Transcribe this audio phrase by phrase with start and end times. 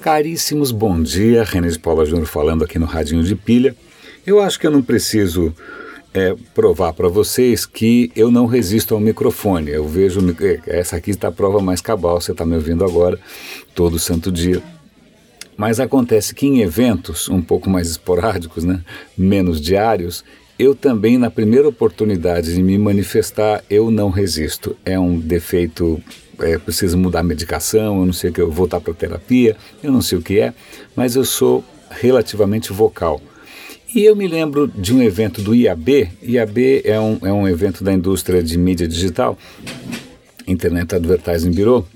[0.00, 1.44] Caríssimos, bom dia.
[1.44, 3.76] René de Paula Júnior falando aqui no Radinho de Pilha.
[4.26, 5.54] Eu acho que eu não preciso
[6.14, 9.70] é, provar para vocês que eu não resisto ao microfone.
[9.70, 10.20] Eu vejo.
[10.40, 13.20] É, essa aqui está a prova mais cabal, você está me ouvindo agora,
[13.74, 14.62] todo santo dia.
[15.54, 18.82] Mas acontece que em eventos um pouco mais esporádicos, né,
[19.18, 20.24] menos diários,
[20.58, 24.74] eu também, na primeira oportunidade de me manifestar, eu não resisto.
[24.84, 25.98] É um defeito,
[26.42, 29.92] é, preciso mudar a medicação, eu não sei o que, eu voltar para terapia, eu
[29.92, 30.52] não sei o que é,
[30.94, 33.20] mas eu sou relativamente vocal.
[33.94, 36.10] E eu me lembro de um evento do IAB.
[36.22, 39.36] IAB é um, é um evento da indústria de mídia digital,
[40.46, 41.86] Internet Advertising Bureau,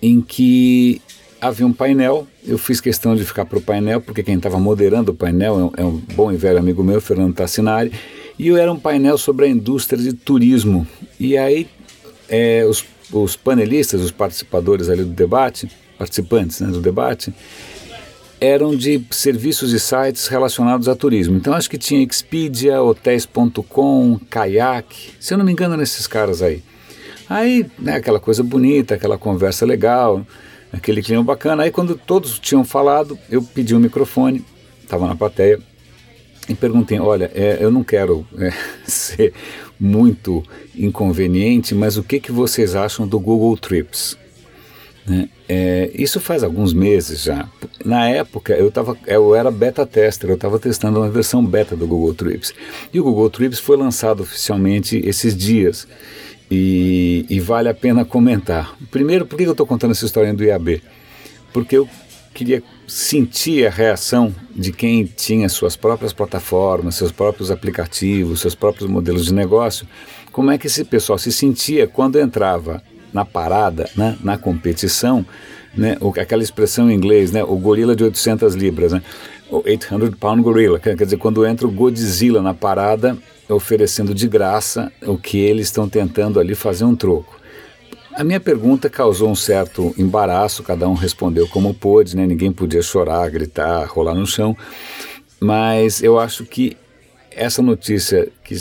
[0.00, 1.02] em que
[1.40, 2.26] havia um painel.
[2.46, 5.64] Eu fiz questão de ficar para o painel, porque quem estava moderando o painel é
[5.64, 7.92] um, é um, bom e velho amigo meu, Fernando Tassinari.
[8.38, 10.86] E eu era um painel sobre a indústria de turismo.
[11.18, 11.66] E aí
[12.28, 17.32] é, os, os panelistas, os participadores ali do debate, participantes né, do debate,
[18.40, 21.36] eram de serviços e sites relacionados a turismo.
[21.36, 26.62] Então acho que tinha Expedia, Hotéis.com, Kayak, se eu não me engano, nesses caras aí.
[27.28, 30.24] Aí, né, aquela coisa bonita, aquela conversa legal,
[30.72, 31.64] aquele clima bacana.
[31.64, 34.44] Aí quando todos tinham falado, eu pedi um microfone,
[34.82, 35.58] estava na plateia,
[36.48, 38.50] e perguntei, olha, é, eu não quero é,
[38.86, 39.34] ser
[39.78, 40.42] muito
[40.74, 44.16] inconveniente, mas o que, que vocês acham do Google Trips?
[45.06, 45.28] Né?
[45.48, 47.48] É, isso faz alguns meses já.
[47.84, 51.86] Na época eu, tava, eu era beta tester, eu estava testando uma versão beta do
[51.86, 52.52] Google Trips.
[52.92, 55.88] E o Google Trips foi lançado oficialmente esses dias.
[56.50, 58.74] E, e vale a pena comentar.
[58.90, 60.82] Primeiro, por que eu estou contando essa história do IAB?
[61.52, 61.88] Porque eu
[62.38, 68.88] queria sentir a reação de quem tinha suas próprias plataformas, seus próprios aplicativos, seus próprios
[68.88, 69.88] modelos de negócio.
[70.30, 72.80] Como é que esse pessoal se sentia quando entrava
[73.12, 75.26] na parada, né, na competição,
[75.76, 79.02] né, aquela expressão em inglês, né, o gorila de 800 libras, né,
[79.50, 83.18] o 800 pound gorilla, quer dizer, quando entra o Godzilla na parada,
[83.48, 87.37] oferecendo de graça o que eles estão tentando ali fazer um troco.
[88.18, 92.26] A minha pergunta causou um certo embaraço, cada um respondeu como pôde, né?
[92.26, 94.56] ninguém podia chorar, gritar, rolar no chão,
[95.38, 96.76] mas eu acho que
[97.30, 98.56] essa notícia que,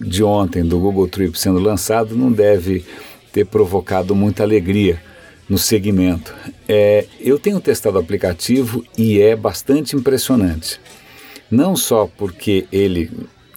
[0.00, 2.86] de ontem do Google Trip sendo lançado não deve
[3.30, 4.98] ter provocado muita alegria
[5.46, 6.34] no segmento.
[6.66, 10.80] É, eu tenho testado o aplicativo e é bastante impressionante.
[11.50, 13.10] Não só porque ele.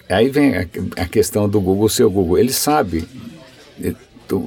[0.10, 0.68] Aí vem a,
[0.98, 2.40] a questão do Google ser o Google.
[2.40, 3.08] Ele sabe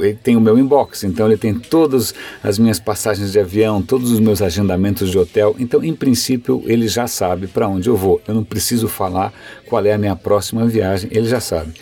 [0.00, 4.10] ele tem o meu inbox, então ele tem todas as minhas passagens de avião, todos
[4.10, 5.54] os meus agendamentos de hotel.
[5.58, 8.20] Então, em princípio, ele já sabe para onde eu vou.
[8.26, 9.32] Eu não preciso falar
[9.66, 11.72] qual é a minha próxima viagem, ele já sabe.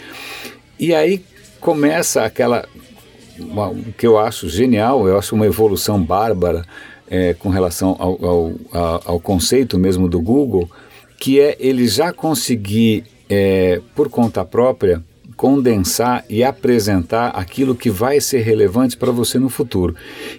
[0.79, 1.25] E aí
[1.61, 2.67] começa aquela
[3.39, 6.65] uma, que eu acho genial, eu acho uma evolução bárbara
[7.09, 8.53] é, com relação ao, ao,
[9.05, 10.69] ao, conceito mesmo do Google,
[11.19, 15.03] que é ele já conseguir, é, por conta própria,
[15.37, 19.95] condensar e apresentar aquilo que vai ser relevante para você no futuro.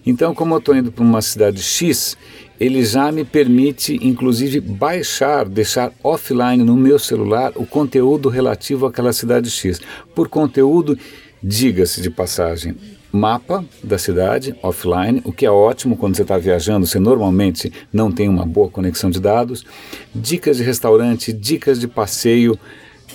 [0.05, 2.17] Então, como eu estou indo para uma cidade X,
[2.59, 9.13] ele já me permite, inclusive, baixar, deixar offline no meu celular o conteúdo relativo àquela
[9.13, 9.79] cidade X.
[10.15, 10.97] Por conteúdo
[11.41, 12.75] Diga-se de passagem,
[13.11, 18.11] mapa da cidade offline, o que é ótimo quando você está viajando, você normalmente não
[18.11, 19.63] tem uma boa conexão de dados,
[20.15, 22.57] dicas de restaurante, dicas de passeio,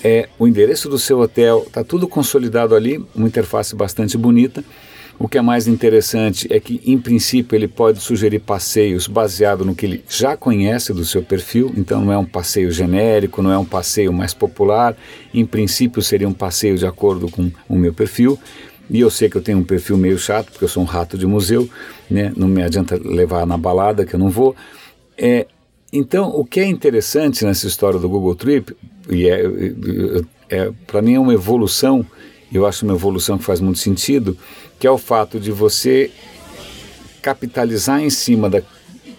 [0.04, 4.64] é, o endereço do seu hotel, está tudo consolidado ali, uma interface bastante bonita.
[5.18, 9.74] O que é mais interessante é que, em princípio, ele pode sugerir passeios baseado no
[9.74, 13.58] que ele já conhece do seu perfil, então não é um passeio genérico, não é
[13.58, 14.96] um passeio mais popular,
[15.32, 18.38] em princípio seria um passeio de acordo com o meu perfil.
[18.90, 21.16] E eu sei que eu tenho um perfil meio chato, porque eu sou um rato
[21.16, 21.68] de museu,
[22.10, 22.32] né?
[22.36, 24.56] não me adianta levar na balada, que eu não vou.
[25.16, 25.46] É,
[25.92, 28.74] então, o que é interessante nessa história do Google Trip,
[29.10, 29.44] e é,
[30.48, 32.04] é, é para mim é uma evolução,
[32.52, 34.36] eu acho uma evolução que faz muito sentido,
[34.78, 36.10] que é o fato de você
[37.20, 38.62] capitalizar em cima da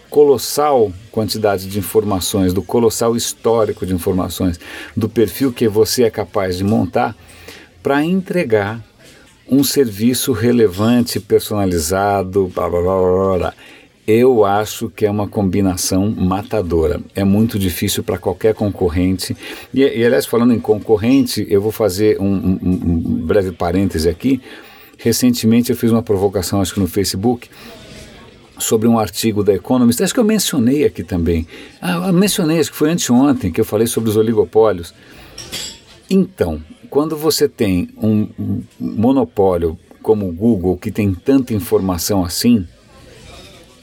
[0.09, 4.59] colossal quantidade de informações, do colossal histórico de informações,
[4.95, 7.15] do perfil que você é capaz de montar
[7.81, 8.83] para entregar
[9.49, 13.53] um serviço relevante, personalizado, blá, blá, blá, blá,
[14.05, 16.99] Eu acho que é uma combinação matadora.
[17.15, 19.35] É muito difícil para qualquer concorrente.
[19.73, 24.41] E, e, aliás, falando em concorrente, eu vou fazer um, um, um breve parêntese aqui
[25.03, 27.49] Recentemente eu fiz uma provocação, acho que no Facebook,
[28.57, 31.45] sobre um artigo da Economist, acho que eu mencionei aqui também.
[31.81, 34.93] Ah, mencionei, acho que foi anteontem que eu falei sobre os oligopólios.
[36.09, 42.65] Então, quando você tem um monopólio como o Google, que tem tanta informação assim,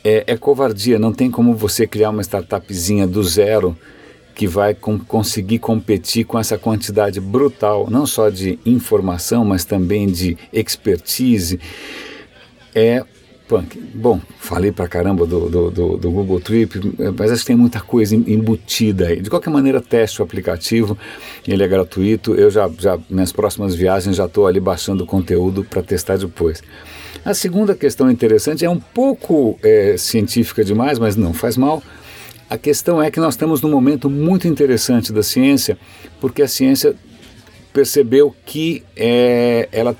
[0.04, 0.98] é, é covardia.
[0.98, 3.76] Não tem como você criar uma startupzinha do zero
[4.34, 10.06] que vai com, conseguir competir com essa quantidade brutal, não só de informação, mas também
[10.06, 11.60] de expertise.
[12.74, 13.04] É
[13.50, 13.76] punk.
[13.92, 16.80] Bom, falei pra caramba do, do, do, do, Google Trip,
[17.18, 19.20] mas acho que tem muita coisa embutida aí.
[19.20, 20.96] De qualquer maneira, teste o aplicativo,
[21.48, 22.32] ele é gratuito.
[22.36, 26.62] Eu já, já minhas próximas viagens já estou ali baixando o conteúdo para testar depois.
[27.24, 31.82] A segunda questão interessante é um pouco é, científica demais, mas não faz mal.
[32.48, 35.76] A questão é que nós estamos num momento muito interessante da ciência,
[36.20, 36.94] porque a ciência
[37.72, 39.96] percebeu que é, ela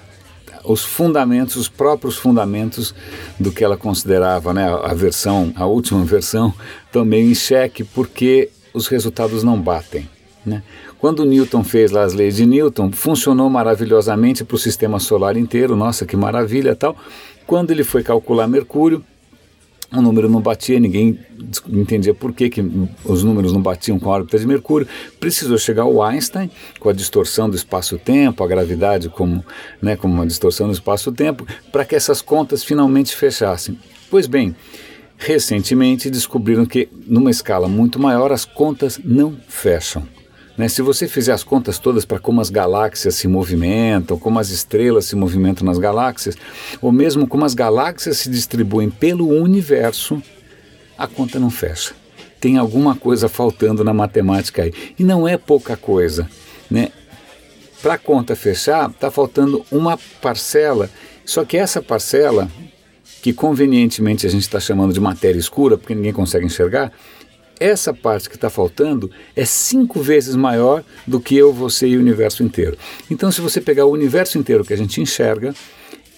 [0.64, 2.94] os fundamentos, os próprios fundamentos
[3.38, 6.52] do que ela considerava né, a versão, a última versão,
[6.92, 10.08] também em xeque, porque os resultados não batem.
[10.44, 10.62] Né?
[10.98, 15.74] Quando Newton fez lá as leis de Newton, funcionou maravilhosamente para o sistema solar inteiro,
[15.74, 16.96] nossa, que maravilha tal.
[17.46, 19.02] Quando ele foi calcular Mercúrio,
[19.92, 21.18] o número não batia, ninguém
[21.68, 22.62] entendia por que, que
[23.04, 24.86] os números não batiam com a órbita de Mercúrio.
[25.18, 29.44] Precisou chegar o Einstein, com a distorção do espaço-tempo, a gravidade como,
[29.82, 33.78] né, como uma distorção do espaço-tempo, para que essas contas finalmente fechassem.
[34.08, 34.54] Pois bem,
[35.16, 40.06] recentemente descobriram que, numa escala muito maior, as contas não fecham.
[40.60, 40.68] Né?
[40.68, 45.06] Se você fizer as contas todas para como as galáxias se movimentam, como as estrelas
[45.06, 46.36] se movimentam nas galáxias,
[46.82, 50.22] ou mesmo como as galáxias se distribuem pelo universo,
[50.98, 51.94] a conta não fecha.
[52.38, 54.74] Tem alguma coisa faltando na matemática aí.
[54.98, 56.28] E não é pouca coisa.
[56.70, 56.90] Né?
[57.80, 60.90] Para a conta fechar, está faltando uma parcela.
[61.24, 62.50] Só que essa parcela,
[63.22, 66.92] que convenientemente a gente está chamando de matéria escura, porque ninguém consegue enxergar,
[67.60, 72.00] essa parte que está faltando é cinco vezes maior do que eu, você e o
[72.00, 72.76] universo inteiro.
[73.10, 75.54] Então, se você pegar o universo inteiro que a gente enxerga,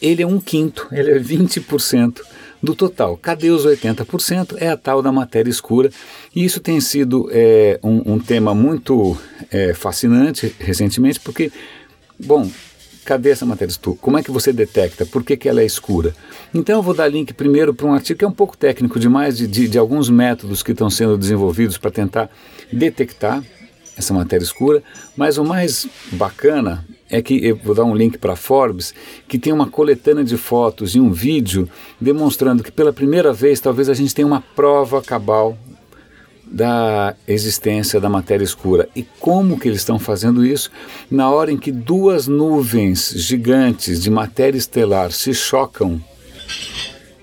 [0.00, 2.20] ele é um quinto, ele é 20%
[2.62, 3.16] do total.
[3.16, 4.56] Cadê os 80%?
[4.58, 5.90] É a tal da matéria escura.
[6.34, 9.18] E isso tem sido é, um, um, tema muito
[9.50, 11.50] é, fascinante recentemente, porque,
[12.18, 12.48] bom,
[13.04, 13.98] Cadê essa matéria escura?
[14.00, 15.04] Como é que você detecta?
[15.04, 16.14] Por que, que ela é escura?
[16.54, 19.36] Então eu vou dar link primeiro para um artigo que é um pouco técnico demais,
[19.36, 22.30] de, de, de alguns métodos que estão sendo desenvolvidos para tentar
[22.72, 23.42] detectar
[23.96, 24.82] essa matéria escura,
[25.16, 28.94] mas o mais bacana é que eu vou dar um link para Forbes,
[29.28, 31.68] que tem uma coletânea de fotos e um vídeo
[32.00, 35.58] demonstrando que pela primeira vez talvez a gente tenha uma prova cabal
[36.52, 38.88] da existência da matéria escura.
[38.94, 40.70] E como que eles estão fazendo isso?
[41.10, 46.00] Na hora em que duas nuvens gigantes de matéria estelar se chocam,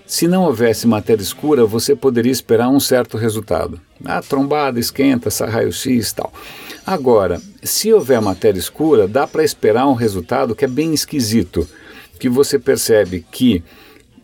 [0.08, 3.80] se não houvesse matéria escura, você poderia esperar um certo resultado.
[4.04, 6.34] A trombada esquenta, raio-x e tal.
[6.86, 11.68] Agora, se houver matéria escura, dá para esperar um resultado que é bem esquisito,
[12.20, 13.64] que você percebe que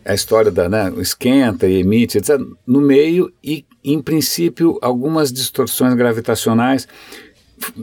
[0.06, 5.94] a história da né, esquenta e emite, etc., no meio e em princípio, algumas distorções
[5.94, 6.86] gravitacionais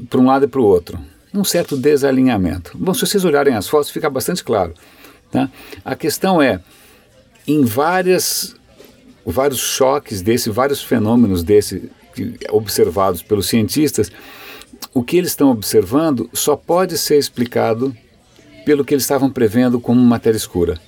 [0.10, 1.00] para um lado e para o outro.
[1.34, 2.72] Um certo desalinhamento.
[2.76, 4.74] Bom, se vocês olharem as fotos, fica bastante claro.
[5.32, 5.50] Tá?
[5.84, 6.60] A questão é,
[7.48, 8.56] em várias,
[9.26, 11.92] vários choques desse, vários fenômenos desse
[12.52, 14.12] observados pelos cientistas,
[14.94, 17.96] o que eles estão observando só pode ser explicado
[18.66, 20.80] pelo que eles estavam prevendo como matéria escura.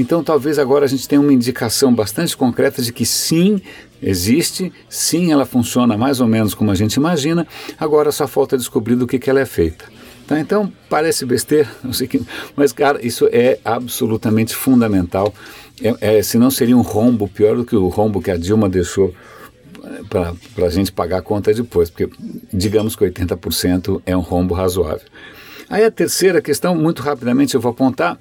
[0.00, 3.60] Então, talvez agora a gente tenha uma indicação bastante concreta de que sim,
[4.00, 7.44] existe, sim, ela funciona mais ou menos como a gente imagina,
[7.76, 9.86] agora só falta descobrir do que, que ela é feita.
[10.24, 10.38] Tá?
[10.38, 11.68] Então, parece besteira,
[12.08, 12.22] que,
[12.54, 15.34] mas, cara, isso é absolutamente fundamental.
[15.82, 19.12] É, é, senão seria um rombo pior do que o rombo que a Dilma deixou
[19.82, 22.08] eh, para a gente pagar a conta depois, porque
[22.52, 25.08] digamos que 80% é um rombo razoável.
[25.68, 28.16] Aí a terceira questão, muito rapidamente eu vou apontar,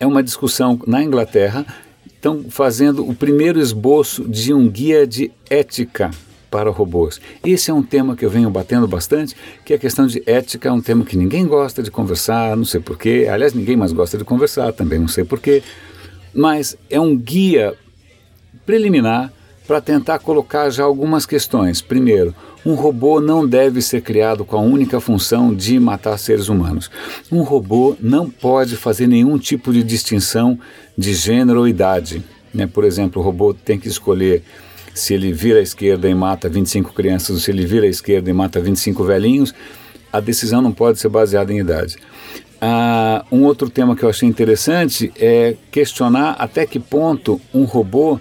[0.00, 1.66] é uma discussão na Inglaterra,
[2.06, 6.10] estão fazendo o primeiro esboço de um guia de ética
[6.50, 7.20] para robôs.
[7.44, 10.68] Esse é um tema que eu venho batendo bastante, que é a questão de ética
[10.68, 13.28] é um tema que ninguém gosta de conversar, não sei porquê.
[13.30, 15.62] Aliás, ninguém mais gosta de conversar, também não sei porquê.
[16.34, 17.74] Mas é um guia
[18.64, 19.32] preliminar
[19.68, 21.82] para tentar colocar já algumas questões.
[21.82, 22.34] Primeiro,
[22.64, 26.90] um robô não deve ser criado com a única função de matar seres humanos.
[27.30, 30.58] Um robô não pode fazer nenhum tipo de distinção
[30.96, 32.24] de gênero ou idade.
[32.52, 32.66] Né?
[32.66, 34.42] Por exemplo, o robô tem que escolher
[34.94, 38.30] se ele vira à esquerda e mata 25 crianças ou se ele vira à esquerda
[38.30, 39.54] e mata 25 velhinhos.
[40.10, 41.98] A decisão não pode ser baseada em idade.
[42.58, 48.18] Ah, um outro tema que eu achei interessante é questionar até que ponto um robô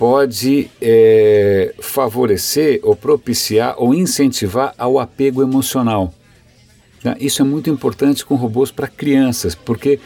[0.00, 6.14] pode é, favorecer ou propiciar ou incentivar ao apego emocional.
[7.02, 7.14] Tá?
[7.20, 10.00] Isso é muito importante com robôs para crianças, porque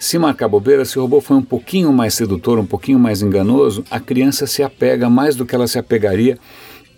[0.00, 3.84] Se marcar bobeira, se o robô foi um pouquinho mais sedutor, um pouquinho mais enganoso,
[3.90, 6.38] a criança se apega mais do que ela se apegaria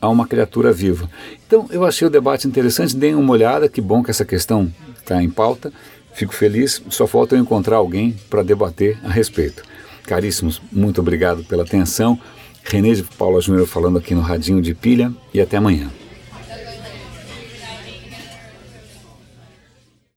[0.00, 1.10] a uma criatura viva.
[1.44, 5.20] Então, eu achei o debate interessante, deem uma olhada, que bom que essa questão está
[5.20, 5.72] em pauta.
[6.14, 9.64] Fico feliz, só falta eu encontrar alguém para debater a respeito.
[10.06, 12.18] Caríssimos, muito obrigado pela atenção.
[12.64, 15.90] Renê de Paula Júnior falando aqui no Radinho de Pilha e até amanhã.